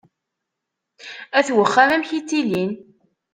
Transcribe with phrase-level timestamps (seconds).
[1.37, 2.71] At uxxam, amek i ttilin?